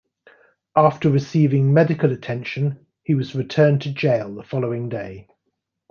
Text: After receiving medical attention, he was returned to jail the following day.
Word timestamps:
After 0.75 1.11
receiving 1.11 1.75
medical 1.75 2.11
attention, 2.11 2.87
he 3.03 3.13
was 3.13 3.35
returned 3.35 3.83
to 3.83 3.93
jail 3.93 4.33
the 4.33 4.41
following 4.41 4.89
day. 4.89 5.27